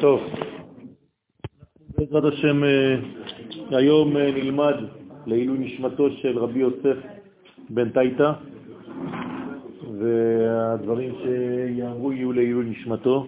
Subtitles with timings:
[0.00, 0.20] טוב,
[1.96, 2.96] בעזרת השם אה,
[3.70, 4.74] היום אה, נלמד
[5.26, 6.96] לעילוי נשמתו של רבי יוסף
[7.70, 8.32] בן טייטה
[9.98, 13.26] והדברים שיאמרו יהיו לעילוי נשמתו.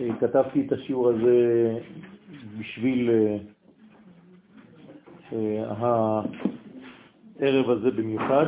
[0.00, 1.78] אה, כתבתי את השיעור הזה
[2.58, 3.10] בשביל
[7.40, 8.46] הערב הזה במיוחד,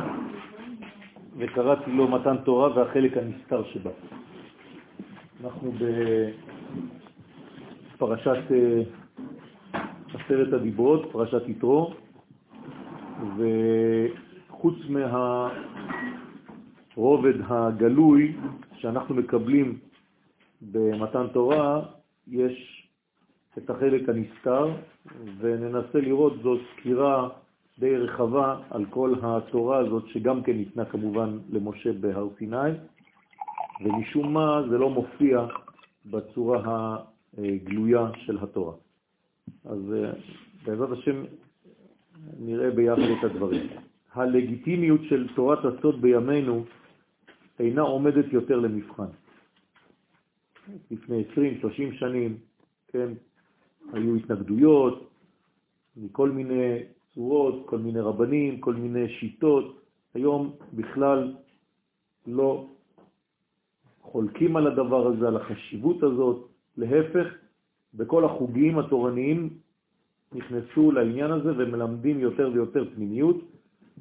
[1.37, 3.91] וקראתי לו מתן תורה והחלק הנסתר שבה.
[5.43, 5.71] אנחנו
[7.97, 8.81] בפרשת אה,
[10.13, 11.93] עשרת הדיברות, פרשת יתרו,
[13.37, 14.75] וחוץ
[16.95, 18.37] מהרובד הגלוי
[18.75, 19.77] שאנחנו מקבלים
[20.61, 21.81] במתן תורה,
[22.27, 22.87] יש
[23.57, 24.67] את החלק הנסתר,
[25.39, 27.29] וננסה לראות זאת סקירה
[27.79, 32.71] די רחבה על כל התורה הזאת, שגם כן ניתנה כמובן למשה בהר סיני,
[33.81, 35.45] ומשום מה זה לא מופיע
[36.05, 36.97] בצורה
[37.37, 38.73] הגלויה של התורה.
[39.65, 40.11] אז אה,
[40.65, 41.23] בעזרת השם
[42.39, 43.67] נראה ביחד את הדברים.
[44.13, 46.63] הלגיטימיות של תורת הסוד בימינו
[47.59, 49.05] אינה עומדת יותר למבחן.
[50.91, 52.37] לפני 20-30 שנים,
[52.87, 53.09] כן,
[53.93, 55.11] היו התנגדויות
[55.97, 56.77] מכל מיני
[57.15, 59.81] צורות, כל מיני רבנים, כל מיני שיטות.
[60.13, 61.35] היום בכלל
[62.27, 62.67] לא
[64.01, 66.47] חולקים על הדבר הזה, על החשיבות הזאת.
[66.77, 67.27] להפך,
[67.93, 69.49] בכל החוגים התורניים
[70.33, 73.37] נכנסו לעניין הזה ומלמדים יותר ויותר פנימיות.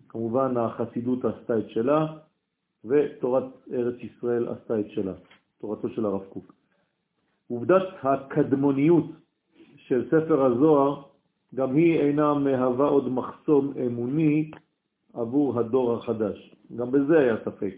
[0.08, 2.06] כמובן החסידות עשתה את שלה,
[2.84, 5.12] ותורת ארץ ישראל עשתה את שלה,
[5.58, 6.53] תורתו של הרב קוק.
[7.48, 9.05] עובדת הקדמוניות
[9.77, 11.03] של ספר הזוהר
[11.55, 14.51] גם היא אינה מהווה עוד מחסום אמוני
[15.15, 16.55] עבור הדור החדש.
[16.77, 17.75] גם בזה היה ספק.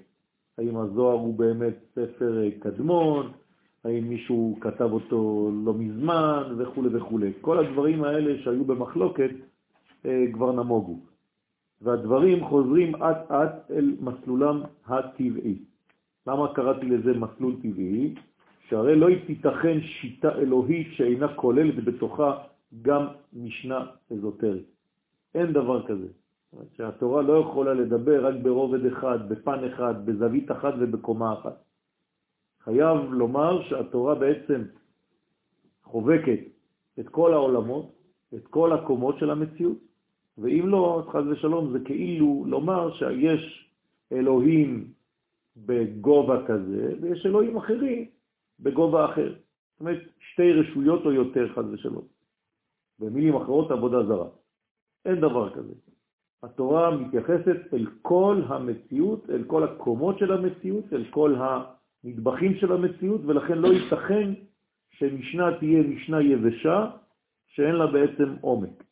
[0.59, 3.33] האם הזוהר הוא באמת ספר קדמון,
[3.85, 7.21] האם מישהו כתב אותו לא מזמן וכו' וכו'.
[7.41, 9.31] כל הדברים האלה שהיו במחלוקת
[10.07, 10.99] אה, כבר נמוגו.
[11.83, 15.59] והדברים חוזרים עד עד אל מסלולם הטבעי.
[16.27, 18.15] למה קראתי לזה מסלול טבעי?
[18.69, 22.39] שהרי לא תיתכן שיטה אלוהית שאינה כוללת בתוכה
[22.83, 24.67] גם משנה אזוטרית.
[25.35, 26.09] אין דבר כזה.
[26.77, 31.65] שהתורה לא יכולה לדבר רק ברובד אחד, בפן אחד, בזווית אחת ובקומה אחת.
[32.65, 34.63] חייב לומר שהתורה בעצם
[35.85, 36.39] חובקת
[37.01, 37.93] את כל העולמות,
[38.35, 39.79] את כל הקומות של המציאות,
[40.39, 43.71] ואם לא, חז ושלום, זה כאילו לומר שיש
[44.13, 44.89] אלוהים
[45.57, 48.07] בגובה כזה, ויש אלוהים אחרים
[48.61, 49.35] בגובה אחר.
[49.73, 50.01] זאת אומרת,
[50.33, 52.05] שתי רשויות או יותר, חז ושלום.
[53.03, 54.29] במילים אחרות עבודה זרה.
[55.05, 55.75] אין דבר כזה.
[56.43, 63.21] התורה מתייחסת אל כל המציאות, אל כל הקומות של המציאות, אל כל הנדבכים של המציאות,
[63.27, 64.33] ולכן לא ייתכן
[64.91, 66.91] שמשנה תהיה משנה יבשה
[67.47, 68.85] שאין לה בעצם עומק,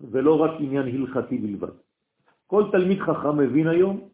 [0.00, 1.72] ולא רק עניין הלכתי בלבד.
[2.46, 4.08] כל תלמיד חכם מבין היום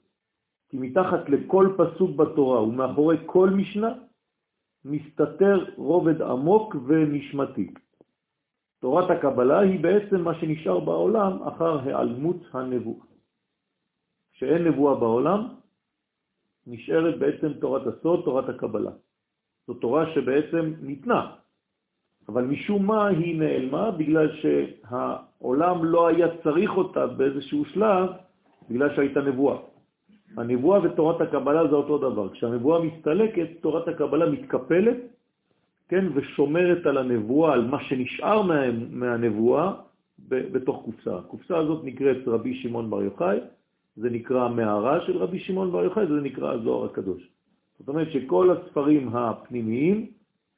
[0.68, 3.92] כי מתחת לכל פסוק בתורה ומאחורי כל משנה
[4.84, 7.74] מסתתר רובד עמוק ונשמתי.
[8.82, 13.06] תורת הקבלה היא בעצם מה שנשאר בעולם אחר העלמות הנבואה.
[14.32, 15.48] כשאין נבואה בעולם,
[16.66, 18.90] נשארת בעצם תורת הסוד, תורת הקבלה.
[19.66, 21.30] זו תורה שבעצם ניתנה,
[22.28, 28.10] אבל משום מה היא נעלמה בגלל שהעולם לא היה צריך אותה באיזשהו שלב
[28.70, 29.56] בגלל שהייתה נבואה.
[30.36, 32.28] הנבואה ותורת הקבלה זה אותו דבר.
[32.34, 34.96] כשהנבואה מסתלקת, תורת הקבלה מתקפלת
[35.88, 39.72] כן, ושומרת על הנבואה, על מה שנשאר מה, מהנבואה,
[40.28, 41.18] בתוך קופסה.
[41.18, 43.38] הקופסה הזאת נקראת רבי שמעון בר יוחאי,
[43.96, 47.28] זה נקרא מערה של רבי שמעון בר יוחאי, זה נקרא הזוהר הקדוש.
[47.78, 50.06] זאת אומרת שכל הספרים הפנימיים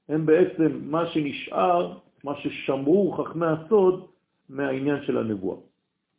[0.08, 1.92] הם בעצם מה שנשאר,
[2.24, 4.06] מה ששמרו חכמי הסוד
[4.48, 5.56] מהעניין של הנבואה.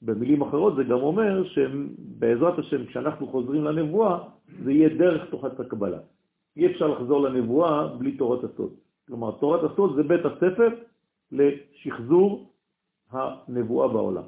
[0.01, 4.17] במילים אחרות זה גם אומר שבעזרת השם, כשאנחנו חוזרים לנבואה,
[4.63, 5.99] זה יהיה דרך תורת הקבלה.
[6.58, 8.73] אי אפשר לחזור לנבואה בלי תורת הסוד.
[9.07, 10.69] כלומר, תורת הסוד זה בית הספר
[11.31, 12.52] לשחזור
[13.11, 14.23] הנבואה בעולם.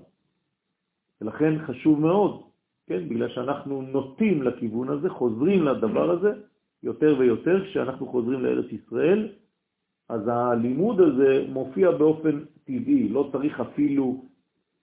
[1.21, 2.41] ולכן חשוב מאוד,
[2.87, 6.31] כן, בגלל שאנחנו נוטים לכיוון הזה, חוזרים לדבר הזה
[6.83, 9.29] יותר ויותר, כשאנחנו חוזרים לארץ ישראל,
[10.09, 14.25] אז הלימוד הזה מופיע באופן טבעי, לא צריך אפילו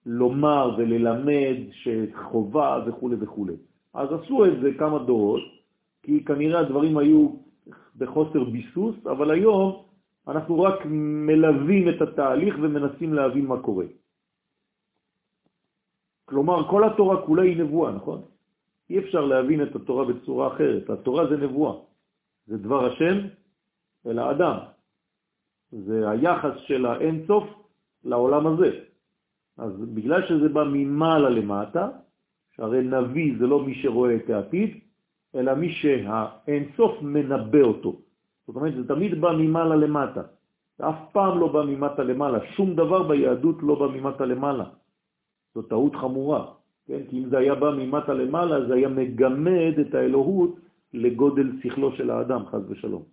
[0.05, 3.47] לומר וללמד שחובה וכו' וכו'.
[3.93, 5.41] אז עשו את זה כמה דורות,
[6.03, 7.29] כי כנראה הדברים היו
[7.97, 9.84] בחוסר ביסוס, אבל היום
[10.27, 10.79] אנחנו רק
[11.27, 13.85] מלווים את התהליך ומנסים להבין מה קורה.
[16.25, 18.21] כלומר, כל התורה כולה היא נבואה, נכון?
[18.89, 20.89] אי אפשר להבין את התורה בצורה אחרת.
[20.89, 21.73] התורה זה נבואה,
[22.47, 23.17] זה דבר השם
[24.05, 24.57] אל האדם.
[25.71, 27.43] זה היחס של האינסוף
[28.03, 28.69] לעולם הזה.
[29.57, 31.89] אז בגלל שזה בא ממעלה למטה,
[32.55, 34.79] שהרי נביא זה לא מי שרואה את העתיד,
[35.35, 38.04] אלא מי שהאינסוף מנבא אותו.
[38.47, 40.21] זאת אומרת, זה תמיד בא ממעלה למטה.
[40.77, 42.39] זה אף פעם לא בא ממטה למעלה.
[42.55, 44.65] שום דבר ביהדות לא בא ממטה למעלה.
[45.55, 46.45] זו טעות חמורה.
[46.87, 47.01] כן?
[47.09, 50.55] כי אם זה היה בא ממטה למעלה, זה היה מגמד את האלוהות
[50.93, 53.03] לגודל שכלו של האדם, חז ושלום.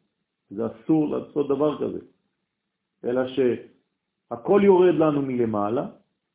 [0.51, 1.99] זה אסור לעשות דבר כזה.
[3.05, 5.87] אלא שהכל יורד לנו מלמעלה,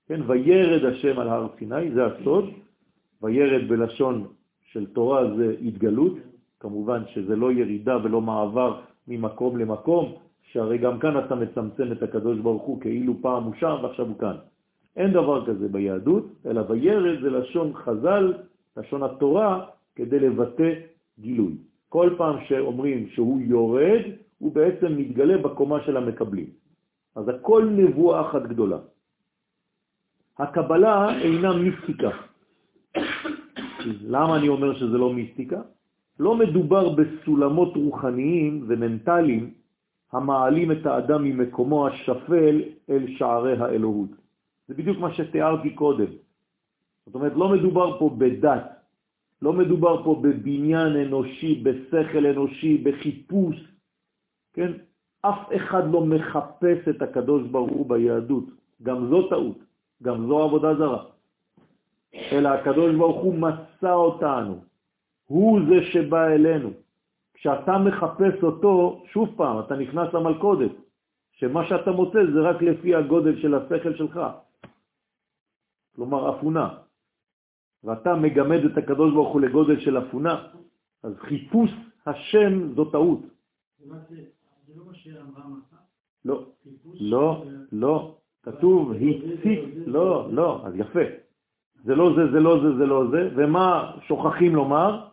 [0.08, 0.22] כן?
[0.28, 2.46] וירד השם על הר סיני, זה הסוד,
[3.22, 4.28] וירד בלשון
[4.72, 6.14] של תורה זה התגלות,
[6.60, 10.14] כמובן שזה לא ירידה ולא מעבר ממקום למקום,
[10.52, 14.20] שהרי גם כאן אתה מצמצם את הקדוש ברוך הוא כאילו פעם הוא שם ועכשיו הוא
[14.20, 14.36] כאן.
[14.96, 18.34] אין דבר כזה ביהדות, אלא וירד זה לשון חז"ל,
[18.78, 19.66] לשון התורה,
[19.96, 20.74] כדי לבטא
[21.20, 21.54] גילוי.
[21.90, 24.02] כל פעם שאומרים שהוא יורד,
[24.40, 26.50] הוא בעצם מתגלה בקומה של המקבלים.
[27.16, 28.78] אז הכל נבואה אחת גדולה.
[30.38, 32.10] הקבלה אינה מיסטיקה.
[33.86, 35.62] למה אני אומר שזה לא מיסטיקה?
[36.20, 39.54] לא מדובר בסולמות רוחניים ומנטליים
[40.12, 44.10] המעלים את האדם ממקומו השפל אל שערי האלוהות.
[44.68, 46.12] זה בדיוק מה שתיארתי קודם.
[47.06, 48.66] זאת אומרת, לא מדובר פה בדת,
[49.42, 53.56] לא מדובר פה בבניין אנושי, בשכל אנושי, בחיפוש,
[54.54, 54.72] כן?
[55.22, 58.44] אף אחד לא מחפש את הקדוש ברוך הוא ביהדות.
[58.84, 59.58] גם זו טעות,
[60.04, 61.04] גם זו עבודה זרה.
[62.32, 64.60] אלא הקדוש ברוך הוא מצא אותנו.
[65.28, 66.70] הוא זה שבא אלינו.
[67.34, 70.72] כשאתה מחפש אותו, שוב פעם, אתה נכנס למלכודת,
[71.32, 74.20] שמה שאתה מוצא זה רק לפי הגודל של השכל שלך.
[75.96, 76.70] כלומר אפונה.
[77.84, 80.48] ואתה מגמד את הקדוש ברוך הוא לגודל של אפונה,
[81.04, 81.72] אז חיפוש
[82.06, 83.20] השם זו טעות.
[83.80, 83.94] זה
[84.76, 85.78] לא מה שהרמב"ם עשה?
[86.26, 86.46] לא,
[87.00, 91.06] לא, לא, כתוב הציץ, לא, לא, אז יפה.
[91.84, 95.08] זה לא זה, זה לא זה, זה לא זה, ומה שוכחים לומר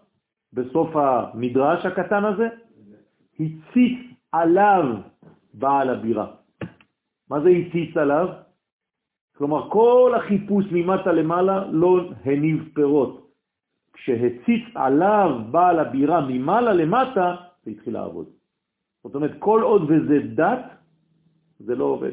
[0.55, 2.49] בסוף המדרש הקטן הזה?
[3.41, 3.99] הציץ
[4.33, 4.85] עליו
[5.55, 6.27] בעל הבירה.
[7.31, 8.29] מה זה הציץ עליו?
[9.37, 13.31] כלומר, כל החיפוש ממטה למעלה לא הניב פירות.
[13.93, 18.27] כשהציץ עליו בעל הבירה ממעלה למטה, זה התחיל לעבוד.
[19.05, 20.65] זאת אומרת, כל עוד וזה דת,
[21.59, 22.13] זה לא עובד.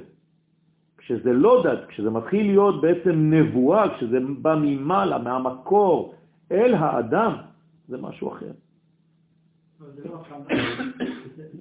[0.97, 6.15] כשזה לא דת, כשזה מתחיל להיות בעצם נבואה, כשזה בא ממעלה, מהמקור,
[6.51, 7.50] אל האדם,
[7.91, 8.51] זה משהו אחר.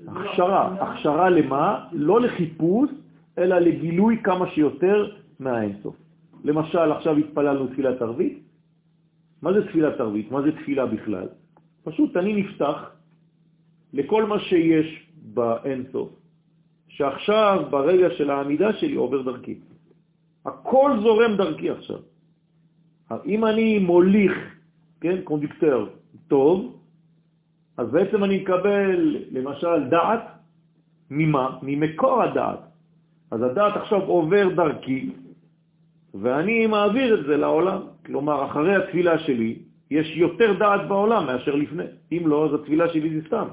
[0.07, 1.87] הכשרה, הכשרה למה?
[1.93, 2.91] לא לחיפוש,
[3.39, 5.11] אלא לגילוי כמה שיותר
[5.41, 5.97] מהאינסוף.
[6.45, 8.39] למשל, עכשיו התפללנו תפילת ערבית.
[9.43, 10.31] מה זה תפילת ערבית?
[10.31, 11.29] מה זה תפילה בכלל?
[11.85, 12.91] פשוט אני נפתח
[13.93, 16.11] לכל מה שיש באינסוף,
[16.89, 19.59] שעכשיו ברגע של העמידה שלי עובר דרכי.
[20.47, 21.99] הכל זורם דרכי עכשיו.
[23.27, 24.35] אם אני מוליך,
[25.01, 26.81] כן, קונדיקטר טוב,
[27.77, 30.25] אז בעצם אני מקבל למשל דעת,
[31.11, 31.59] ממה?
[31.63, 32.61] ממקור הדעת.
[33.31, 35.11] אז הדעת עכשיו עובר דרכי,
[36.15, 37.81] ואני מעביר את זה לעולם.
[38.07, 39.59] כלומר, אחרי התפילה שלי,
[39.91, 41.85] יש יותר דעת בעולם מאשר לפני.
[42.13, 43.47] אם לא, אז התפילה שלי זה סתם.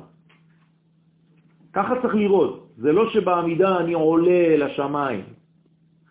[1.74, 2.68] ככה צריך לראות.
[2.78, 5.24] זה לא שבעמידה אני עולה לשמיים,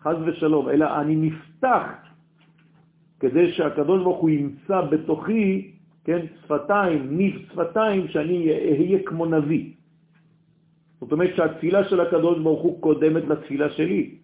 [0.03, 1.87] חז ושלום, אלא אני נפתח
[3.19, 5.71] כדי שהקדוש ברוך הוא ימצא בתוכי,
[6.07, 9.63] כן, שפתיים, ניב שפתיים, שאני אהיה כמו נביא.
[11.03, 14.15] זאת אומרת שהתפילה של הקדוש ברוך הוא קודמת לתפילה שלי.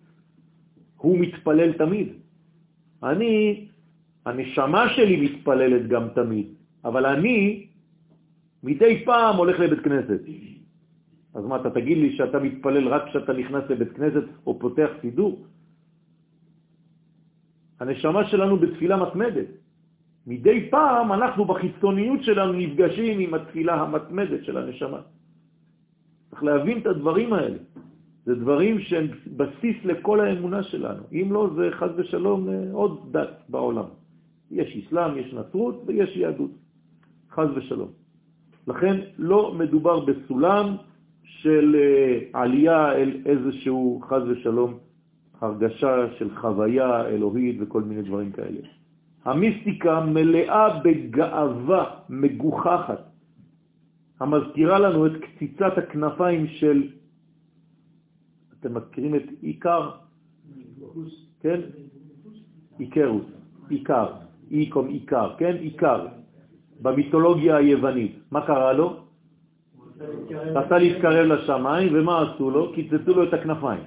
[0.97, 2.07] הוא מתפלל תמיד.
[3.03, 3.67] אני,
[4.25, 6.47] הנשמה שלי מתפללת גם תמיד,
[6.87, 7.67] אבל אני
[8.63, 10.21] מדי פעם הולך לבית כנסת.
[11.33, 15.45] אז מה, אתה תגיד לי שאתה מתפלל רק כשאתה נכנס לבית כנסת או פותח סידור?
[17.79, 19.62] הנשמה שלנו בתפילה מתמדת.
[20.27, 25.01] מדי פעם אנחנו בחיצוניות שלנו נפגשים עם התפילה המתמדת של הנשמה.
[26.29, 27.57] צריך להבין את הדברים האלה.
[28.25, 31.03] זה דברים שהם בסיס לכל האמונה שלנו.
[31.11, 33.85] אם לא, זה חז ושלום אה, עוד דת בעולם.
[34.51, 36.51] יש אסלאם, יש נצרות ויש יהדות.
[37.31, 37.89] חז ושלום.
[38.67, 40.75] לכן לא מדובר בסולם
[41.23, 44.77] של אה, עלייה אל איזשהו חז ושלום
[45.41, 48.59] הרגשה של חוויה אלוהית וכל מיני דברים כאלה.
[49.25, 52.99] המיסטיקה מלאה בגאווה מגוחכת,
[54.19, 56.87] המזכירה לנו את קציצת הכנפיים של
[58.59, 59.89] אתם מכירים את עיקר?
[61.41, 61.59] כן?
[62.79, 63.25] עיקרוס,
[63.69, 64.07] עיקר,
[64.51, 65.55] איקום עיקר, כן?
[65.59, 66.07] עיקר.
[66.81, 68.15] במיתולוגיה היוונית.
[68.31, 68.99] מה קרה לו?
[70.31, 72.73] רצה להתקרב לשמיים, ומה עשו לו?
[72.73, 73.83] קיצצו לו את הכנפיים.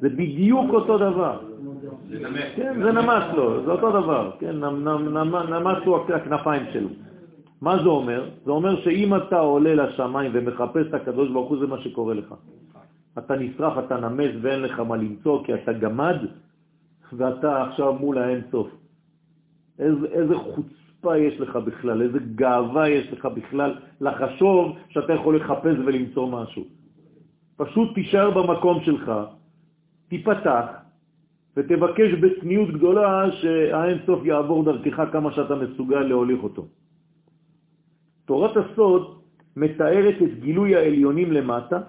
[0.00, 1.47] זה בדיוק אותו דבר.
[2.08, 2.42] זה נמס.
[2.56, 4.30] כן, זה נמס לו, זה אותו דבר.
[4.40, 4.56] כן,
[5.50, 6.88] נמס לו הכנפיים שלו.
[7.60, 8.30] מה זה אומר?
[8.44, 12.34] זה אומר שאם אתה עולה לשמיים ומחפש את הקדוש ברוך הוא, זה מה שקורה לך.
[13.18, 16.16] אתה נשרף, אתה נמס ואין לך מה למצוא, כי אתה גמד,
[17.12, 18.68] ואתה עכשיו מול האין סוף.
[19.78, 25.76] איזה, איזה חוצפה יש לך בכלל, איזה גאווה יש לך בכלל לחשוב שאתה יכול לחפש
[25.86, 26.64] ולמצוא משהו.
[27.56, 29.12] פשוט תישאר במקום שלך,
[30.08, 30.64] תיפתח,
[31.56, 36.66] ותבקש בצניעות גדולה שהאין סוף יעבור דרכך כמה שאתה מסוגל להוליך אותו.
[38.24, 39.20] תורת הסוד
[39.56, 41.80] מתארת את גילוי העליונים למטה,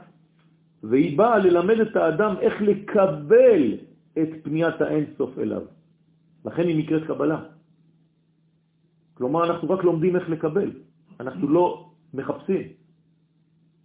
[0.84, 3.64] והיא באה ללמד את האדם איך לקבל
[4.18, 5.62] את פניית האין סוף אליו.
[6.46, 7.40] לכן היא נקראת קבלה.
[9.14, 10.72] כלומר, אנחנו רק לומדים איך לקבל,
[11.20, 12.62] אנחנו לא מחפשים.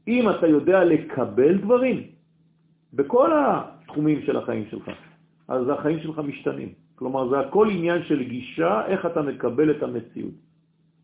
[0.08, 2.02] אם אתה יודע לקבל דברים,
[2.92, 4.90] בכל התחומים של החיים שלך,
[5.48, 6.72] אז החיים שלך משתנים.
[6.94, 10.34] כלומר, זה הכל עניין של גישה, איך אתה מקבל את המציאות.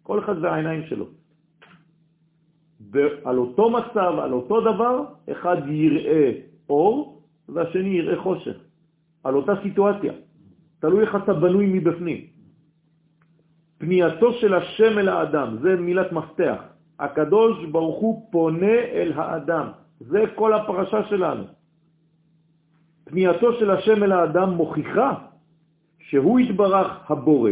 [0.03, 1.07] כל אחד והעיניים שלו.
[2.91, 6.33] ועל אותו מצב, על אותו דבר, אחד יראה
[6.69, 8.57] אור והשני יראה חושך.
[9.25, 10.13] על אותה סיטואציה.
[10.81, 12.21] תלוי איך אתה בנוי מבפנים.
[13.79, 16.63] פנייתו של השם אל האדם, זה מילת מפתח.
[16.99, 19.67] הקדוש ברוך הוא פונה אל האדם.
[20.01, 21.45] זה כל הפרשה שלנו.
[23.11, 25.15] פנייתו של השם אל האדם מוכיחה
[25.99, 27.51] שהוא התברך הבורא,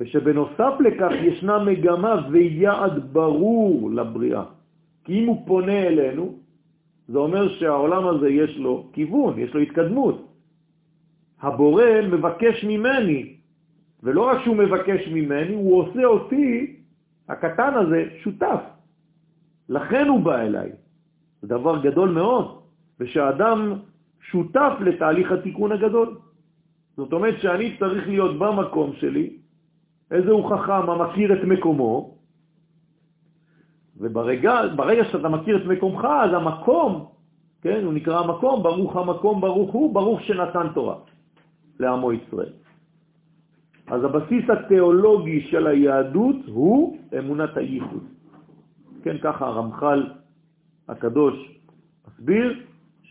[0.00, 4.44] ושבנוסף לכך ישנה מגמה ויעד ברור לבריאה.
[5.04, 6.38] כי אם הוא פונה אלינו,
[7.08, 10.28] זה אומר שהעולם הזה יש לו כיוון, יש לו התקדמות.
[11.40, 13.34] הבורא מבקש ממני,
[14.02, 16.76] ולא רק שהוא מבקש ממני, הוא עושה אותי,
[17.28, 18.60] הקטן הזה, שותף.
[19.68, 20.70] לכן הוא בא אליי.
[21.42, 22.60] זה דבר גדול מאוד,
[23.00, 23.74] ושאדם
[24.30, 26.18] שותף לתהליך התיקון הגדול.
[26.96, 29.36] זאת אומרת שאני צריך להיות במקום שלי,
[30.10, 32.14] איזה הוא חכם המכיר את מקומו,
[33.96, 37.06] וברגע שאתה מכיר את מקומך, אז המקום,
[37.62, 40.96] כן, הוא נקרא המקום, ברוך המקום, ברוך הוא, ברוך שנתן תורה
[41.80, 42.52] לעמו ישראל.
[43.86, 48.04] אז הבסיס התיאולוגי של היהדות הוא אמונת הייחוד.
[49.02, 50.06] כן, ככה הרמח"ל
[50.88, 51.34] הקדוש
[52.08, 52.62] מסביר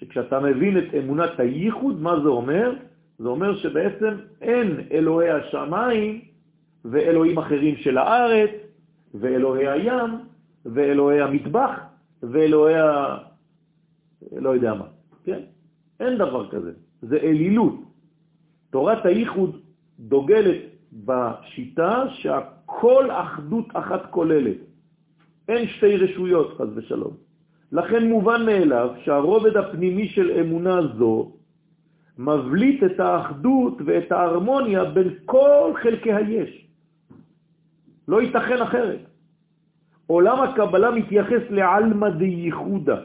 [0.01, 2.73] שכשאתה מבין את אמונת הייחוד, מה זה אומר?
[3.19, 6.21] זה אומר שבעצם אין אלוהי השמיים
[6.85, 8.49] ואלוהים אחרים של הארץ,
[9.13, 10.11] ואלוהי הים,
[10.65, 11.79] ואלוהי המטבח,
[12.23, 13.17] ואלוהי ה...
[14.37, 14.85] לא יודע מה,
[15.23, 15.39] כן?
[15.99, 17.75] אין דבר כזה, זה אלילות.
[18.69, 19.59] תורת הייחוד
[19.99, 20.61] דוגלת
[20.93, 24.57] בשיטה שהכל אחדות אחת כוללת.
[25.47, 27.13] אין שתי רשויות, חז ושלום.
[27.71, 31.31] לכן מובן מאליו שהרובד הפנימי של אמונה זו
[32.17, 36.67] מבליט את האחדות ואת ההרמוניה בין כל חלקי היש.
[38.07, 38.99] לא ייתכן אחרת.
[40.07, 42.99] עולם הקבלה מתייחס לעלמא דייחודה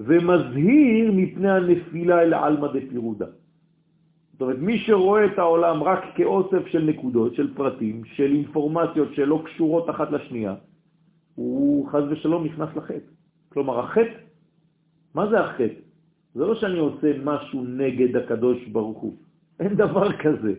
[0.00, 3.26] ומזהיר מפני הנפילה אל עלמא דפירודה.
[4.32, 9.42] זאת אומרת, מי שרואה את העולם רק כאוסף של נקודות, של פרטים, של אינפורמציות שלא
[9.44, 10.54] קשורות אחת לשנייה,
[11.34, 13.14] הוא חז ושלום נכנס לחטא.
[13.54, 14.18] כלומר, החטא,
[15.14, 15.80] מה זה החטא?
[16.34, 19.14] זה לא שאני עושה משהו נגד הקדוש ברוך הוא,
[19.60, 20.52] אין דבר כזה,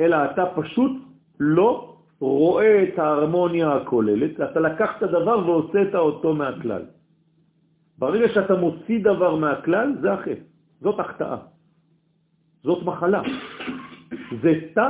[0.00, 0.92] אלא אתה פשוט
[1.40, 6.82] לא רואה את ההרמוניה הכוללת, אתה לקח את הדבר והוצאת אותו מהכלל.
[7.98, 10.44] ברגע שאתה מוציא דבר מהכלל, זה החטא,
[10.80, 11.36] זאת החטאה,
[12.62, 13.22] זאת מחלה.
[14.42, 14.88] זה תא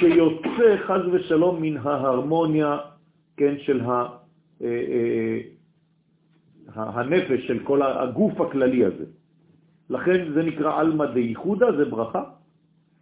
[0.00, 2.78] שיוצא חז ושלום מן ההרמוניה,
[3.36, 4.06] כן, של ה,
[4.62, 5.38] אה, אה,
[6.74, 9.04] הנפש, של כל הגוף הכללי הזה.
[9.90, 12.22] לכן זה נקרא אלמא דייחודה, זה ברכה,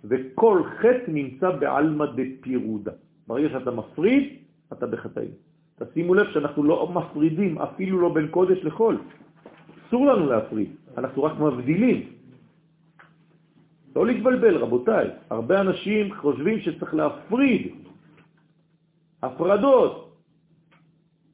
[0.04, 2.92] וכל חטא נמצא באלמא דפירודה.
[3.26, 4.24] ברגע שאתה מפריד,
[4.72, 5.30] אתה בחטאים.
[5.78, 8.98] תשימו לב שאנחנו לא מפרידים, אפילו לא בין קודש לחול.
[9.88, 11.98] אסור לנו להפריד, אנחנו רק מבדילים.
[13.96, 15.06] לא להתבלבל, רבותיי.
[15.30, 17.62] הרבה אנשים חושבים שצריך להפריד.
[19.22, 20.09] הפרדות.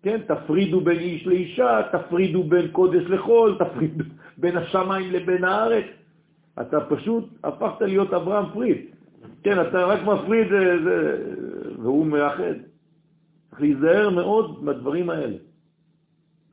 [0.07, 4.05] כן, תפרידו בין איש לאישה, תפרידו בין קודש לחול, תפרידו
[4.39, 5.85] בין השמיים לבין הארץ.
[6.61, 8.77] אתה פשוט הפכת להיות אברהם פריד.
[9.43, 10.97] כן, אתה רק מפריד, זה, זה,
[11.83, 12.55] והוא מאחד.
[13.51, 15.37] צריך להיזהר מאוד בדברים האלה.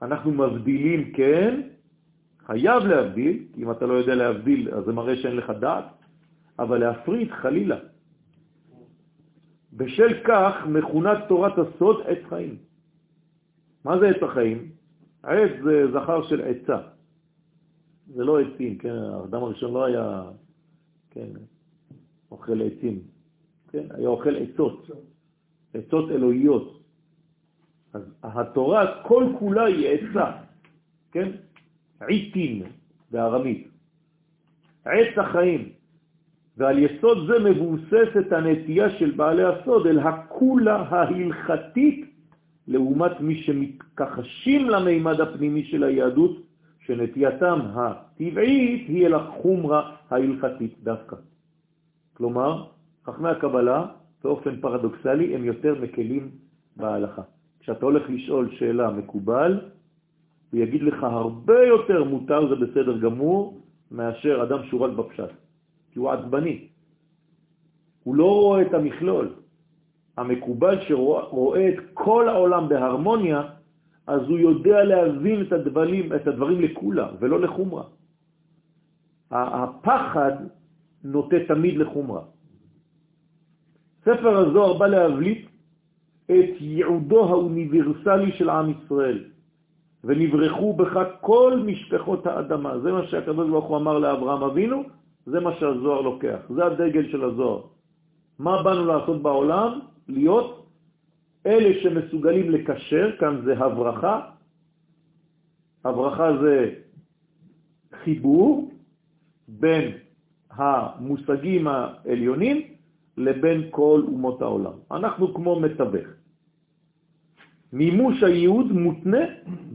[0.02, 1.62] אנחנו מבדילים, כן,
[2.46, 5.86] חייב להבדיל, כי אם אתה לא יודע להבדיל, אז זה מראה שאין לך דעת,
[6.60, 7.78] אבל להפריד חלילה.
[9.74, 12.73] בשל כך מכונה תורת הסוד עץ חיים.
[13.86, 14.72] מה זה עץ החיים?
[15.24, 16.78] העץ זה זכר של עצה.
[18.08, 18.96] זה לא עצים, כן?
[18.96, 20.24] האדם הראשון לא היה,
[21.10, 21.30] כן,
[22.32, 23.00] אוכל עצים,
[23.70, 23.84] כן?
[23.90, 24.90] היה אוכל עצות,
[25.74, 26.84] עצות אלוהיות.
[27.94, 30.32] אז התורה כל כולה היא עצה,
[31.12, 31.32] כן?
[32.08, 32.64] עיתין
[33.12, 33.68] בארמית.
[34.86, 35.70] עץ החיים.
[36.58, 42.13] ועל יסוד זה מבוססת הנטייה של בעלי הסוד אל הכולה ההלכתית
[42.68, 46.38] לעומת מי שמתכחשים למימד הפנימי של היהדות,
[46.86, 51.16] שנטייתם הטבעית היא אל החומרה ההלכתית דווקא.
[52.14, 52.68] כלומר,
[53.06, 53.86] חכמי הקבלה,
[54.24, 56.32] באופן פרדוקסלי, הם יותר מקלים
[56.76, 57.22] בהלכה.
[57.60, 59.62] כשאתה הולך לשאול שאלה מקובל,
[60.52, 65.30] הוא יגיד לך הרבה יותר מותר, זה בסדר גמור, מאשר אדם שהוא רק בפשט,
[65.92, 66.68] כי הוא עצבני.
[68.04, 69.43] הוא לא רואה את המכלול.
[70.18, 73.42] המקובל שרואה את כל העולם בהרמוניה,
[74.08, 77.84] אז הוא יודע להבין את הדברים, את הדברים לכולה ולא לחומרה.
[79.32, 80.32] הפחד
[81.04, 82.22] נוטה תמיד לחומרה.
[84.02, 85.48] ספר הזוהר בא להבליט
[86.26, 89.24] את ייעודו האוניברסלי של עם ישראל,
[90.04, 92.80] ונברחו בך כל משפחות האדמה.
[92.80, 94.84] זה מה שהקדוש ברוך הוא אמר לאברהם אבינו,
[95.26, 97.62] זה מה שהזוהר לוקח, זה הדגל של הזוהר.
[98.40, 99.80] מה באנו לעשות בעולם?
[100.08, 100.66] להיות
[101.46, 104.22] אלה שמסוגלים לקשר, כאן זה הברכה,
[105.86, 106.74] הברכה זה
[108.04, 108.72] חיבור
[109.48, 109.92] בין
[110.52, 112.62] המושגים העליונים
[113.18, 114.74] לבין כל אומות העולם.
[114.92, 116.08] אנחנו כמו מתווך.
[117.74, 119.26] מימוש הייעוד מותנה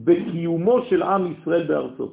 [0.04, 2.12] בקיומו של עם ישראל בארצו.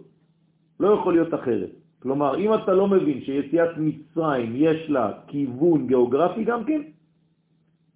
[0.79, 1.69] לא יכול להיות אחרת.
[1.99, 6.81] כלומר, אם אתה לא מבין שיציאת מצרים יש לה כיוון גיאוגרפי גם כן,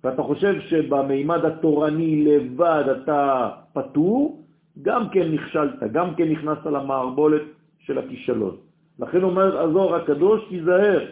[0.03, 4.43] ואתה חושב שבמימד התורני לבד אתה פטור,
[4.81, 7.41] גם כן נכשלת, גם כן נכנסת למערבולת
[7.79, 8.55] של הכישלון.
[8.99, 11.05] לכן אומר הזוהר הקדוש, תיזהר,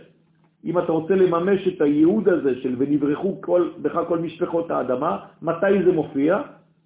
[0.66, 5.84] אם אתה רוצה לממש את הייעוד הזה של ונברחו כל, בך כל משפחות האדמה, מתי
[5.86, 6.42] זה מופיע?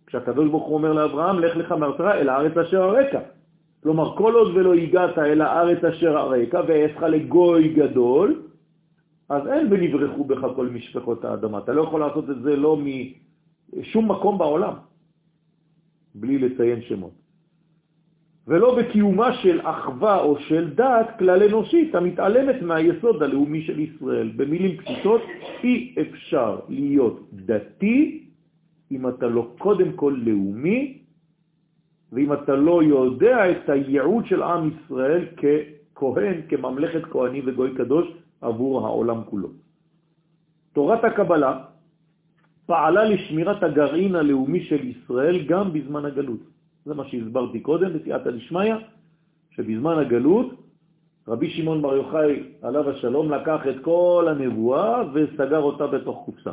[0.07, 3.19] כשהקדוש ברוך הוא אומר לאברהם, לך לך מארצך אל הארץ אשר הרקע.
[3.83, 8.41] כלומר, כל עוד ולא הגעת אל הארץ אשר הרקע ואעשך לגוי גדול,
[9.31, 11.57] אז אין ונברחו בך כל משפחות האדמה.
[11.57, 14.73] אתה לא יכול לעשות את זה לא משום מקום בעולם,
[16.15, 17.15] בלי לציין שמות.
[18.47, 24.31] ולא בקיומה של אחווה או של דת כלל אנושית המתעלמת מהיסוד הלאומי של ישראל.
[24.35, 25.21] במילים פשוטות,
[25.63, 28.27] אי אפשר להיות דתי
[28.91, 30.97] אם אתה לא קודם כל לאומי,
[32.11, 38.07] ואם אתה לא יודע את הייעוד של עם ישראל ככהן, כממלכת כהנים וגוי קדוש,
[38.41, 39.49] עבור העולם כולו.
[40.73, 41.63] תורת הקבלה
[42.65, 46.39] פעלה לשמירת הגרעין הלאומי של ישראל גם בזמן הגלות.
[46.85, 48.75] זה מה שהסברתי קודם בסייעתא דשמיא,
[49.51, 50.47] שבזמן הגלות
[51.27, 56.51] רבי שמעון בר יוחאי עליו השלום לקח את כל הנבואה וסגר אותה בתוך קופסה.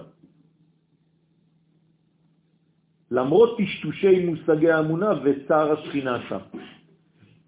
[3.10, 6.42] למרות טשטושי מושגי האמונה וצער השכינה שם.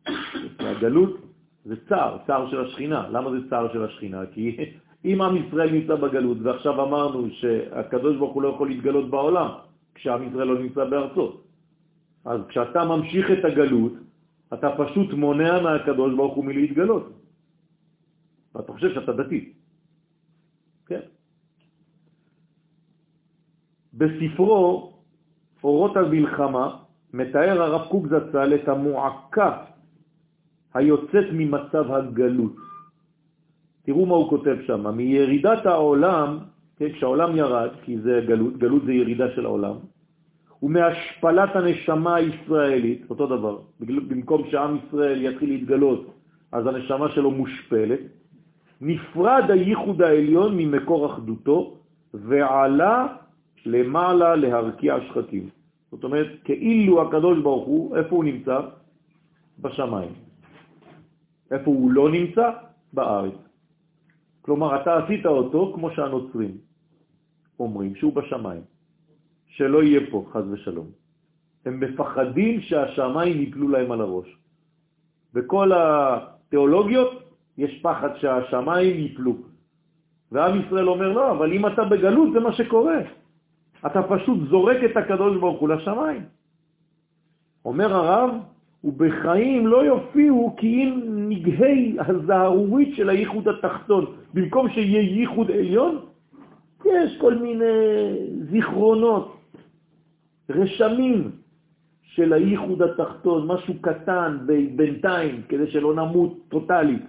[0.70, 1.30] הגלות
[1.64, 3.09] זה צער, צער של השכינה.
[3.09, 4.27] למה זה צער של השכינה?
[4.33, 4.57] כי
[5.05, 9.49] אם עם ישראל נמצא בגלות, ועכשיו אמרנו שהקדוש ברוך הוא לא יכול להתגלות בעולם,
[9.94, 11.46] כשעם ישראל לא נמצא בארצות.
[12.25, 13.92] אז כשאתה ממשיך את הגלות,
[14.55, 17.12] אתה פשוט מונע מהקדוש ברוך הוא מלהתגלות.
[18.55, 19.53] ואתה חושב שאתה דתי.
[20.87, 21.01] כן.
[23.94, 24.92] בספרו
[25.64, 26.66] אורות המלחמה
[27.12, 29.64] מתאר הרב קוק זצ"ל את המועקה
[30.74, 32.56] היוצאת ממצב הגלות.
[33.83, 36.38] תראו מה הוא כותב שם, מירידת העולם,
[36.76, 39.76] כן, כשהעולם ירד, כי זה גלות, גלות זה ירידה של העולם,
[40.62, 46.14] ומהשפלת הנשמה הישראלית, אותו דבר, במקום שעם ישראל יתחיל להתגלות,
[46.52, 48.00] אז הנשמה שלו מושפלת,
[48.80, 51.76] נפרד הייחוד העליון ממקור אחדותו,
[52.14, 53.06] ועלה
[53.66, 55.48] למעלה להרקיע שחקים.
[55.90, 58.61] זאת אומרת, כאילו הקדוש ברוך הוא, איפה הוא נמצא?
[59.61, 60.30] בשמיים.
[61.50, 62.50] איפה הוא לא נמצא?
[62.92, 63.34] בארץ.
[64.42, 66.58] כלומר, אתה עשית אותו כמו שהנוצרים
[67.60, 68.62] אומרים, שהוא בשמיים.
[69.46, 70.86] שלא יהיה פה, חז ושלום.
[71.66, 74.36] הם מפחדים שהשמיים ייפלו להם על הראש.
[75.34, 77.10] בכל התיאולוגיות
[77.58, 79.36] יש פחד שהשמיים ייפלו.
[80.32, 82.98] ועם ישראל אומר, לא, אבל אם אתה בגלות זה מה שקורה.
[83.86, 86.22] אתה פשוט זורק את הקדוש ברוך הוא לשמיים.
[87.64, 88.30] אומר הרב,
[88.85, 94.05] ובחיים לא יופיעו כי אם נגהי הזהרורית של הייחוד התחתון.
[94.35, 95.99] במקום שיהיה ייחוד עליון,
[96.87, 97.64] יש כל מיני
[98.51, 99.37] זיכרונות,
[100.51, 101.31] רשמים
[102.03, 104.38] של הייחוד התחתון, משהו קטן
[104.77, 107.03] בינתיים, כדי שלא נמות טוטלית.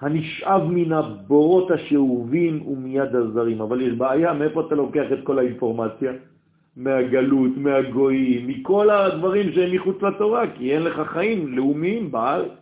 [0.00, 3.60] הנשאב מן הבורות השאובים ומיד הזרים.
[3.60, 6.12] אבל יש בעיה, מאיפה אתה לוקח את כל האינפורמציה?
[6.76, 12.52] מהגלות, מהגויים, מכל הדברים שהם מחוץ לתורה, כי אין לך חיים לאומיים בארץ.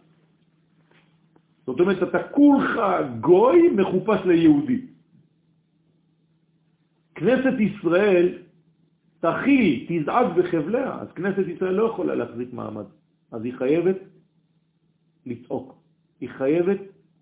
[1.67, 2.81] זאת אומרת, אתה כולך
[3.21, 4.81] גוי מחופש ליהודי.
[7.15, 8.39] כנסת ישראל
[9.21, 12.85] תכיל, תזעק בחבליה, אז כנסת ישראל לא יכולה להחזיק מעמד.
[13.33, 13.97] אז היא חייבת
[15.27, 15.75] לצעוק.
[16.21, 16.81] היא חייבת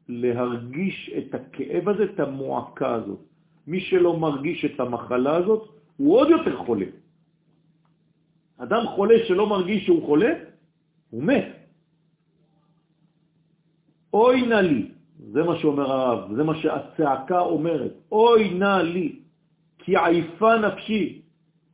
[0.09, 3.21] להרגיש את הכאב הזה, את המועקה הזאת.
[3.67, 6.87] מי שלא מרגיש את המחלה הזאת, הוא עוד יותר חולה.
[8.59, 10.33] אדם חולה שלא מרגיש שהוא חולה,
[11.11, 11.49] הוא מת.
[14.13, 14.89] אוי נא לי,
[15.33, 19.19] זה מה שאומר הרב, זה מה שהצעקה אומרת, אוי נא לי,
[19.79, 21.23] כי עייפה נפשי,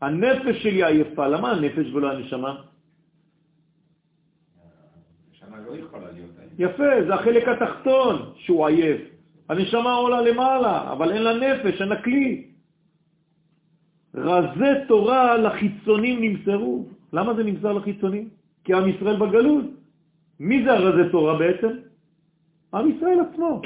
[0.00, 1.28] הנפש שלי עייפה.
[1.28, 2.62] למה הנפש ולא הנשמה?
[5.52, 5.72] לא
[6.58, 9.00] יפה, זה החלק התחתון שהוא עייף.
[9.48, 12.53] הנשמה עולה למעלה, אבל אין לה נפש, אין לה כלי.
[14.14, 16.86] רזי תורה לחיצונים נמסרו.
[17.12, 18.28] למה זה נמסר לחיצונים?
[18.64, 19.64] כי עם ישראל בגלות.
[20.40, 21.72] מי זה הרזי תורה בעצם?
[22.74, 23.62] עם ישראל עצמו.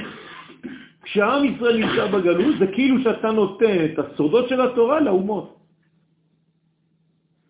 [1.02, 5.56] כשעם ישראל נמצא בגלות, זה כאילו שאתה נותן את הסודות של התורה לאומות.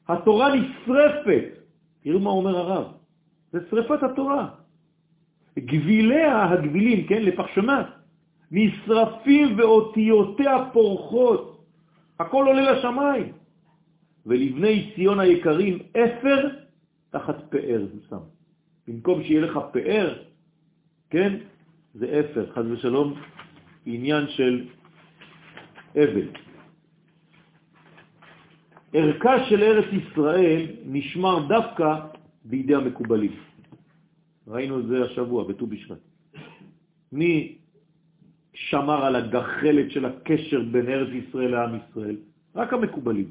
[0.08, 1.44] התורה נשרפת.
[2.02, 2.84] תראו מה אומר הרב.
[3.52, 4.48] זה שרפת התורה.
[5.58, 7.86] גביליה, הגבילים, כן, לפחשמת,
[8.50, 11.57] נשרפים ואותיותיה פורחות.
[12.20, 13.32] הכל עולה לשמיים.
[14.26, 16.48] ולבני ציון היקרים, אפר
[17.10, 18.22] תחת פאר זה שם.
[18.88, 20.22] במקום שיהיה לך פאר,
[21.10, 21.36] כן,
[21.94, 23.14] זה אפר, חז ושלום,
[23.86, 24.68] עניין של
[25.94, 26.28] אבל.
[28.92, 31.94] ערכה של ארץ ישראל נשמר דווקא
[32.44, 33.32] בידי המקובלים.
[34.48, 35.98] ראינו את זה השבוע, בט"ו בשבט.
[37.12, 37.58] מי
[38.58, 42.16] שמר על הגחלת של הקשר בין ארץ ישראל לעם ישראל?
[42.56, 43.28] רק המקובלים.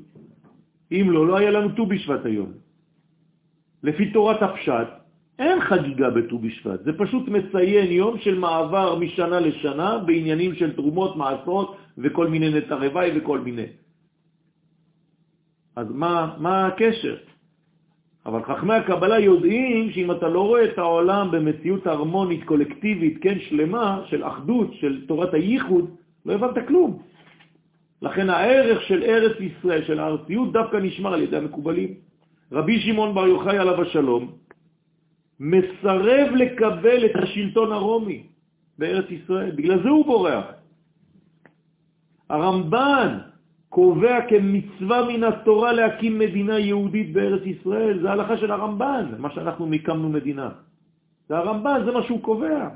[0.92, 2.52] אם לא, לא היה לנו ט"ו בשבט היום.
[3.84, 4.88] לפי תורת הפשט,
[5.40, 11.16] אין חגיגה בט"ו בשבט, זה פשוט מציין יום של מעבר משנה לשנה בעניינים של תרומות,
[11.16, 13.68] מעשרות וכל מיני נתרבי וכל מיני.
[15.76, 17.16] אז מה, מה הקשר?
[18.28, 24.02] אבל חכמי הקבלה יודעים שאם אתה לא רואה את העולם במציאות הרמונית, קולקטיבית, כן, שלמה,
[24.06, 27.02] של אחדות, של תורת הייחוד, לא הבנת כלום.
[28.02, 31.94] לכן הערך של ארץ ישראל, של הארציות, דווקא נשמר על ידי המקובלים.
[32.52, 34.32] רבי שמעון בר יוחאי עליו השלום
[35.40, 38.24] מסרב לקבל את השלטון הרומי
[38.78, 40.46] בארץ ישראל, בגלל זה הוא בורח.
[42.30, 43.18] הרמב"ן
[43.70, 48.02] קובע כמצווה מן התורה להקים מדינה יהודית בארץ ישראל.
[48.02, 50.50] זה ההלכה של הרמב"ן, מה שאנחנו מקמנו מדינה.
[51.30, 52.70] זה הרמב"ן, זה מה שהוא קובע.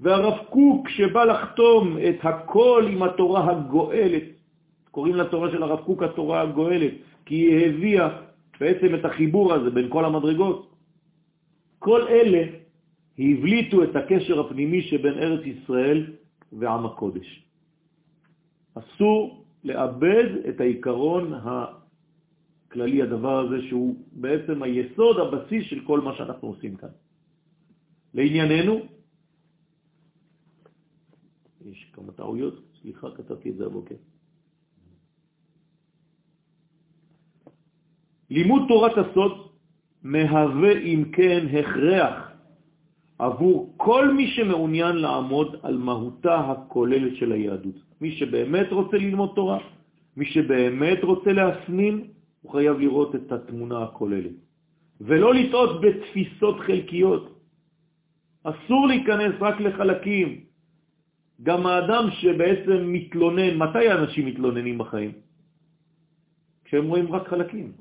[0.00, 4.22] והרב קוק שבא לחתום את הכל עם התורה הגואלת,
[4.90, 6.92] קוראים לתורה של הרב קוק התורה הגואלת,
[7.26, 8.08] כי היא הביאה
[8.60, 10.72] בעצם את החיבור הזה בין כל המדרגות.
[11.78, 12.42] כל אלה
[13.18, 16.06] הבליטו את הקשר הפנימי שבין ארץ ישראל
[16.52, 17.28] ועם הקודש.
[18.74, 26.48] אסור לאבד את העיקרון הכללי, הדבר הזה שהוא בעצם היסוד, הבסיס של כל מה שאנחנו
[26.48, 26.94] עושים כאן.
[28.14, 28.80] לענייננו,
[31.66, 33.94] יש כמה טעויות, סליחה, כתבתי את זה הבוקר.
[38.30, 39.32] לימוד תורת הסוד
[40.02, 42.14] מהווה אם כן הכרח
[43.18, 47.85] עבור כל מי שמעוניין לעמוד על מהותה הכוללת של היהדות.
[48.00, 49.58] מי שבאמת רוצה ללמוד תורה,
[50.16, 51.94] מי שבאמת רוצה להפנים,
[52.42, 54.36] הוא חייב לראות את התמונה הכוללת.
[55.00, 57.24] ולא לטעות בתפיסות חלקיות.
[58.42, 60.28] אסור להיכנס רק לחלקים.
[61.42, 65.12] גם האדם שבעצם מתלונן, מתי האנשים מתלוננים בחיים?
[66.64, 67.72] כשהם רואים רק חלקים.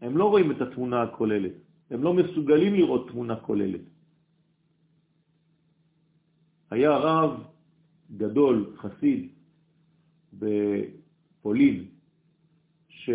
[0.00, 1.52] הם לא רואים את התמונה הכוללת.
[1.90, 3.80] הם לא מסוגלים לראות תמונה כוללת.
[6.70, 7.53] היה רב
[8.16, 9.28] גדול, חסיד,
[10.32, 11.84] בפולין,
[12.88, 13.12] שעלה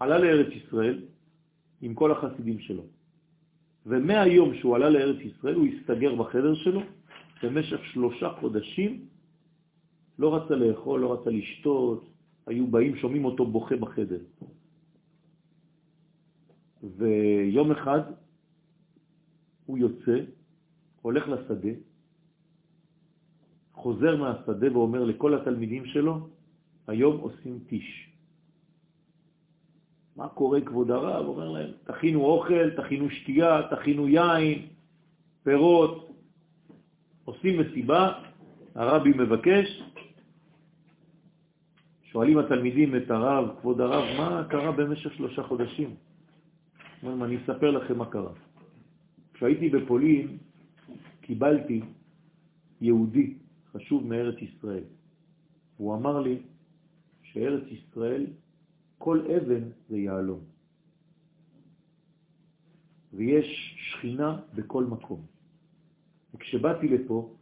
[0.00, 1.04] לארץ ישראל
[1.80, 2.82] עם כל החסידים שלו.
[3.86, 6.80] ומהיום שהוא עלה לארץ ישראל הוא הסתגר בחדר שלו
[7.42, 9.06] במשך שלושה חודשים,
[10.18, 12.08] לא רצה לאכול, לא רצה לשתות,
[12.46, 14.20] היו באים, שומעים אותו בוכה בחדר.
[16.82, 18.00] ויום אחד
[19.66, 20.20] הוא יוצא,
[21.02, 21.70] הולך לשדה,
[23.80, 26.28] חוזר מהשדה ואומר לכל התלמידים שלו,
[26.86, 28.10] היום עושים טיש.
[30.16, 31.26] מה קורה כבוד הרב?
[31.26, 34.66] אומר להם, תכינו אוכל, תכינו שתייה, תכינו יין,
[35.42, 36.10] פירות,
[37.24, 38.12] עושים מסיבה,
[38.74, 39.82] הרבי מבקש,
[42.02, 45.94] שואלים התלמידים את הרב, כבוד הרב, מה קרה במשך שלושה חודשים?
[47.02, 48.32] אומרים, אני אספר לכם מה קרה.
[49.34, 50.38] כשהייתי בפולין,
[51.20, 51.80] קיבלתי
[52.80, 53.39] יהודי
[53.72, 54.84] חשוב מארץ ישראל.
[55.76, 56.42] הוא אמר לי
[57.22, 58.26] שארץ ישראל,
[58.98, 60.40] כל אבן זה יעלום.
[63.12, 65.20] ויש שכינה בכל מקום.
[66.34, 67.34] וכשבאתי לפה,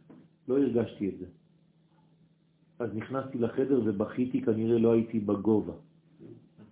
[0.47, 1.25] לא הרגשתי את זה.
[2.79, 5.73] אז נכנסתי לחדר ובכיתי, כנראה לא הייתי בגובה.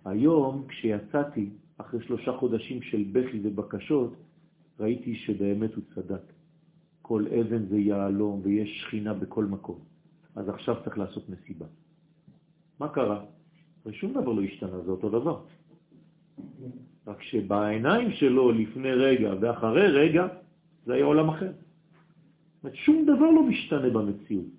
[0.04, 4.14] היום, כשיצאתי, אחרי שלושה חודשים של בכי ובקשות,
[4.80, 6.22] ראיתי שבאמת הוא צדק.
[7.08, 9.78] כל אבן זה יעלום ויש שכינה בכל מקום.
[10.36, 11.66] אז עכשיו צריך לעשות מסיבה.
[12.80, 13.24] מה קרה?
[13.86, 15.40] ושום דבר לא השתנה, זה אותו דבר.
[17.06, 20.26] רק שבעיניים שלו לפני רגע ואחרי רגע,
[20.84, 21.52] זה היה עולם אחר.
[22.62, 24.52] זאת שום דבר לא משתנה במציאות.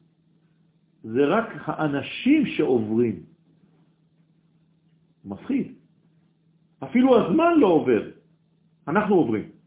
[1.03, 3.23] זה רק האנשים שעוברים.
[5.25, 5.67] מפחיד.
[6.83, 8.01] אפילו הזמן לא עובר,
[8.87, 9.58] אנחנו עוברים.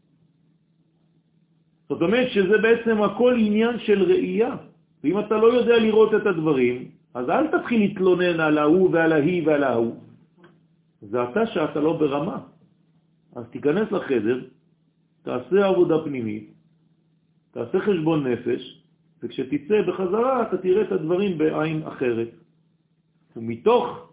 [1.93, 4.55] זאת אומרת שזה בעצם הכל עניין של ראייה.
[5.03, 9.41] ואם אתה לא יודע לראות את הדברים, אז אל תתחיל להתלונן על ההוא ועל ההיא
[9.45, 9.95] ועל ההוא.
[11.01, 12.37] זה אתה שאתה לא ברמה.
[13.35, 14.39] אז תיכנס לחדר,
[15.23, 16.53] תעשה עבודה פנימית,
[17.51, 18.61] תעשה חשבון נפש,
[19.23, 22.29] וכשתצא בחזרה אתה תראה את הדברים בעין אחרת.
[23.35, 24.09] ומתוך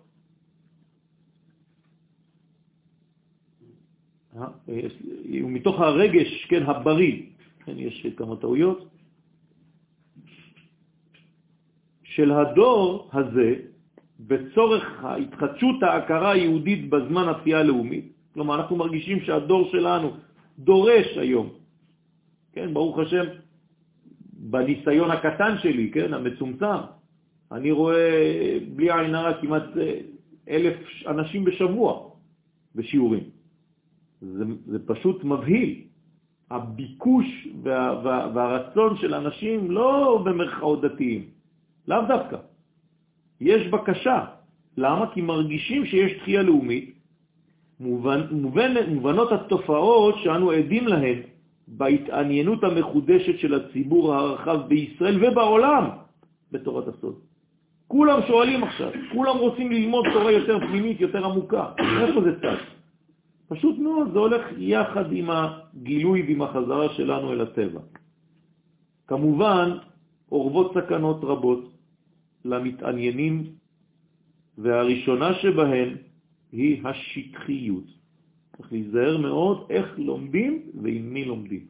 [4.37, 4.47] אה,
[5.45, 7.23] ומתוך הרגש, כן, הבריא,
[7.71, 8.89] כן, יש כמה טעויות,
[12.03, 13.55] של הדור הזה,
[14.21, 20.11] בצורך ההתחדשות ההכרה היהודית בזמן התחייה הלאומית, כלומר אנחנו מרגישים שהדור שלנו
[20.59, 21.49] דורש היום,
[22.53, 23.25] כן, ברוך השם,
[24.33, 26.81] בניסיון הקטן שלי, כן, המצומצם,
[27.53, 30.01] אני רואה בלי עין הרע כמעט אה,
[30.49, 32.11] אלף אנשים בשבוע
[32.75, 33.25] בשיעורים.
[34.21, 35.90] זה, זה פשוט מבהיל.
[36.51, 41.25] הביקוש וה, וה, והרצון של אנשים לא במרכאות דתיים,
[41.89, 42.37] לאו דווקא.
[43.41, 44.25] יש בקשה.
[44.77, 45.07] למה?
[45.15, 46.95] כי מרגישים שיש תחייה לאומית,
[47.81, 51.19] מובנ, מובנ, מובנות התופעות שאנו עדים להן
[51.69, 55.85] בהתעניינות המחודשת של הציבור הרחב בישראל ובעולם
[56.53, 57.15] בתורת הסוד.
[57.89, 61.67] כולם שואלים עכשיו, כולם רוצים ללמוד תורה יותר פנימית, יותר עמוקה.
[62.01, 62.80] איפה זה צד?
[63.51, 67.81] פשוט מאוד, זה הולך יחד עם הגילוי ועם החזרה שלנו אל הטבע.
[69.07, 69.79] כמובן,
[70.33, 71.73] אורבות סכנות רבות
[72.45, 73.45] למתעניינים,
[74.59, 75.97] והראשונה שבהן
[76.53, 77.85] היא השטחיות.
[78.57, 81.65] צריך להיזהר מאוד איך לומדים ועם מי לומדים.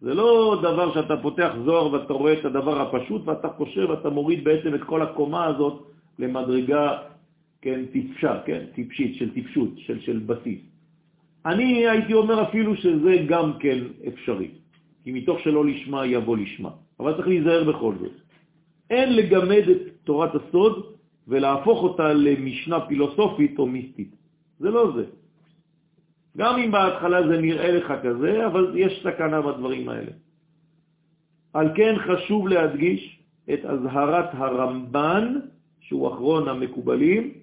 [0.00, 4.44] זה לא דבר שאתה פותח זוהר ואתה רואה את הדבר הפשוט ואתה חושב ואתה מוריד
[4.44, 6.98] בעצם את כל הקומה הזאת למדרגה,
[7.62, 10.69] כן, טיפשה, כן, טיפשית, של טיפשות, של, של בסיס.
[11.46, 14.48] אני הייתי אומר אפילו שזה גם כן אפשרי,
[15.04, 18.12] כי מתוך שלא לשמה יבוא לשמה, אבל צריך להיזהר בכל זאת.
[18.90, 20.94] אין לגמד את תורת הסוד
[21.28, 24.10] ולהפוך אותה למשנה פילוסופית או מיסטית.
[24.58, 25.04] זה לא זה.
[26.36, 30.12] גם אם בהתחלה זה נראה לך כזה, אבל יש סכנה בדברים האלה.
[31.52, 33.20] על כן חשוב להדגיש
[33.52, 35.34] את הזהרת הרמב"ן,
[35.80, 37.34] שהוא אחרון המקובלים,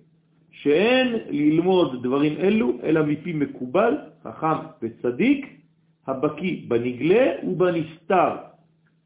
[0.62, 5.62] שאין ללמוד דברים אלו אלא מפי מקובל, חכם וצדיק,
[6.08, 8.36] הבקי בנגלה ובנסתר,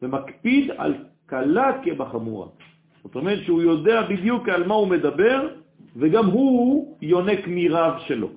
[0.02, 0.94] ומקפיד על
[1.26, 2.48] קלה כבחמורה.
[3.04, 5.48] זאת אומרת שהוא יודע בדיוק על מה הוא מדבר,
[5.96, 8.30] וגם הוא יונק מרב שלו.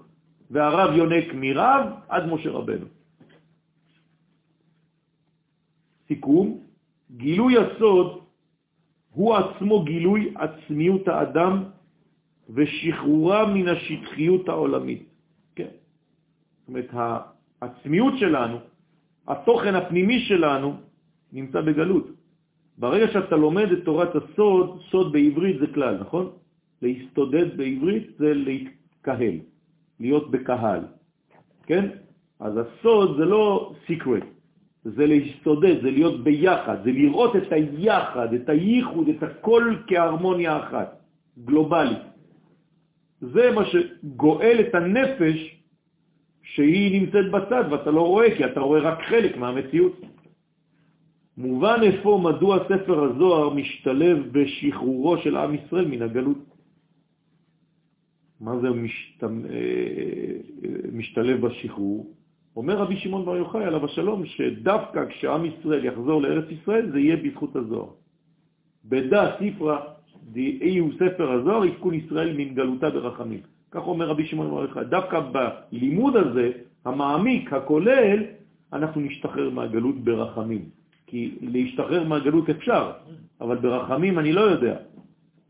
[0.51, 2.87] והרב יונק מרב עד משה רבנו.
[6.09, 6.59] סיכום,
[7.17, 8.21] גילוי הסוד
[9.11, 11.65] הוא עצמו גילוי עצמיות האדם
[12.51, 15.03] ושחרורה מן השטחיות העולמית.
[15.55, 15.73] כן.
[16.61, 16.91] זאת אומרת,
[17.61, 18.59] העצמיות שלנו,
[19.29, 20.75] התוכן הפנימי שלנו,
[21.33, 22.07] נמצא בגלות.
[22.79, 26.31] ברגע שאתה לומד את תורת הסוד, סוד בעברית זה כלל, נכון?
[26.83, 29.37] להסתודד בעברית זה להתקהל,
[30.01, 30.81] להיות בקהל,
[31.67, 31.89] כן?
[32.41, 34.25] אז הסוד זה לא secret,
[34.85, 41.01] זה להסתודד, זה להיות ביחד, זה לראות את היחד, את הייחוד, את הכל כהרמוניה אחת,
[41.45, 42.14] גלובלית.
[43.33, 45.61] זה מה שגואל את הנפש
[46.43, 50.01] שהיא נמצאת בצד ואתה לא רואה, כי אתה רואה רק חלק מהמציאות.
[51.37, 56.39] מובן איפה מדוע ספר הזוהר משתלב בשחרורו של עם ישראל מן הגלות.
[58.41, 59.25] מה זה משת...
[59.25, 59.29] אה,
[60.93, 62.15] משתלב בשחרור?
[62.57, 67.17] אומר רבי שמעון בר יוחאי עליו השלום שדווקא כשעם ישראל יחזור לארץ ישראל זה יהיה
[67.17, 67.91] בזכות הזוהר.
[68.85, 69.94] בדה ספרה
[70.33, 73.41] דאי ספר הזוהר יפקון ישראל מן גלותה ברחמים.
[73.71, 74.85] כך אומר רבי שמעון יוחאי.
[74.85, 76.51] דווקא בלימוד הזה,
[76.85, 78.19] המעמיק, הכולל,
[78.73, 80.65] אנחנו נשתחרר מהגלות ברחמים.
[81.07, 82.93] כי להשתחרר מהגלות אפשר,
[83.41, 84.77] אבל ברחמים אני לא יודע.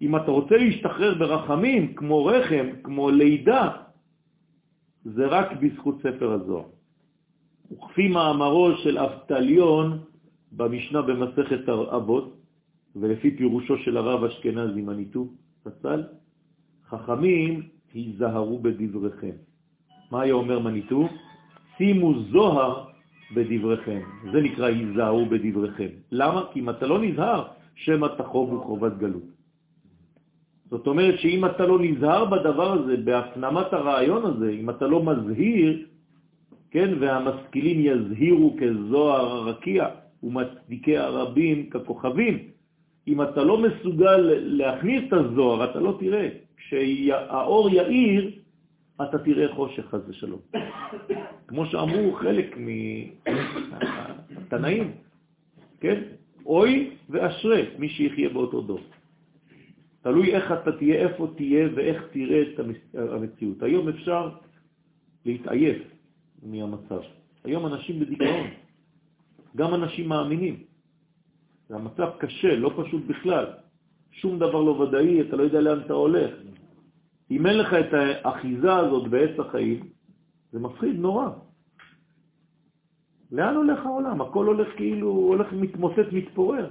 [0.02, 3.70] אם אתה רוצה להשתחרר ברחמים, כמו רחם, כמו לידה,
[5.04, 6.64] זה רק בזכות ספר הזוהר.
[7.72, 9.98] וכפי מאמרו של אבטליון
[10.52, 12.36] במשנה במסכת אבות,
[12.96, 15.28] ולפי פירושו של הרב אשכנזי מניטו,
[15.62, 16.02] פסל,
[16.88, 17.62] חכמים
[17.94, 19.36] היזהרו בדבריכם.
[20.10, 21.08] מה היה אומר מניטו?
[21.76, 22.84] שימו זוהר
[23.34, 24.00] בדבריכם.
[24.32, 25.88] זה נקרא היזהרו בדבריכם.
[26.12, 26.42] למה?
[26.52, 29.22] כי אם אתה לא נזהר, שמא תחובו חובת גלות.
[30.70, 35.86] זאת אומרת שאם אתה לא נזהר בדבר הזה, בהפנמת הרעיון הזה, אם אתה לא מזהיר,
[36.70, 39.86] כן, והמשכילים יזהירו כזוהר הרקיע
[40.22, 42.53] ומצדיקי הרבים ככוכבים,
[43.08, 46.28] אם אתה לא מסוגל להכניס את הזוהר, אתה לא תראה.
[46.56, 48.30] כשהאור יאיר,
[48.96, 50.40] אתה תראה חושך, חס ושלום.
[51.48, 52.56] כמו שאמרו חלק
[53.26, 54.92] מהתנאים,
[55.80, 56.02] כן?
[56.46, 58.80] אוי ואשרי מי שיחיה באותו דור.
[60.02, 62.60] תלוי איך אתה תהיה, איפה תהיה ואיך תראה את
[62.94, 63.62] המציאות.
[63.62, 64.30] היום אפשר
[65.26, 65.82] להתעייף
[66.42, 67.00] מהמצב.
[67.44, 68.46] היום אנשים בדיכאון,
[69.56, 70.73] גם אנשים מאמינים.
[71.68, 73.46] זה המצב קשה, לא פשוט בכלל.
[74.12, 76.30] שום דבר לא ודאי, אתה לא יודע לאן אתה הולך.
[77.30, 79.88] אם אין לך את האחיזה הזאת בעץ החיים,
[80.52, 81.28] זה מפחיד נורא.
[83.32, 84.20] לאן הולך העולם?
[84.20, 86.70] הכל הולך כאילו, הולך מתמוסס, מתפורר.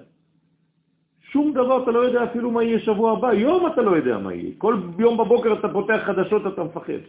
[1.22, 4.34] שום דבר אתה לא יודע אפילו מה יהיה שבוע הבא, יום אתה לא יודע מה
[4.34, 4.52] יהיה.
[4.58, 7.04] כל יום בבוקר אתה פותח חדשות, אתה מפחד.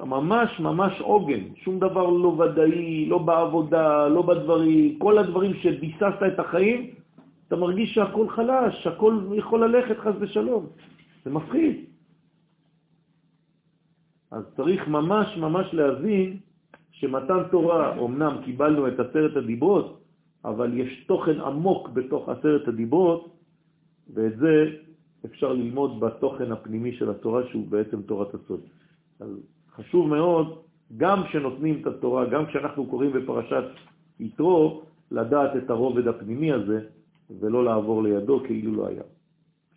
[0.00, 6.38] ממש ממש עוגן, שום דבר לא ודאי, לא בעבודה, לא בדברים, כל הדברים שביססת את
[6.38, 6.90] החיים,
[7.48, 10.66] אתה מרגיש שהכל חלש, שהכל יכול ללכת חס ושלום.
[11.24, 11.76] זה מפחיד.
[14.30, 16.36] אז צריך ממש ממש להבין
[16.90, 20.00] שמתן תורה, אמנם קיבלנו את עשרת הדיברות,
[20.44, 23.36] אבל יש תוכן עמוק בתוך עשרת הדיברות,
[24.14, 24.64] ואת זה
[25.24, 28.60] אפשר ללמוד בתוכן הפנימי של התורה, שהוא בעצם תורת הסוד.
[29.20, 29.28] אז
[29.78, 30.58] חשוב מאוד,
[30.96, 33.64] גם כשנותנים את התורה, גם כשאנחנו קוראים בפרשת
[34.20, 36.80] יתרו, לדעת את הרובד הפנימי הזה,
[37.40, 39.02] ולא לעבור לידו כאילו לא היה.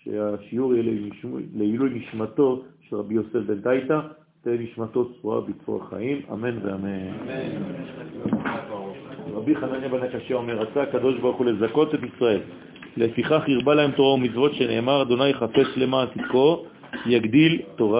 [0.03, 0.99] שהשיעור יהיה
[1.53, 4.01] לעילוי נשמתו של רבי יוסף בן דייטה,
[4.41, 7.27] תהיה נשמתו צפועה בתפור החיים, אמן ואמן.
[9.33, 12.39] רבי חנניה בן הקשה אומר, רצה הקדוש ברוך הוא לזכות את ישראל.
[12.97, 16.65] לפיכך הרבה להם תורה ומצוות שנאמר, אדוני חפש למען תתקו,
[17.05, 17.89] יגדיל תורה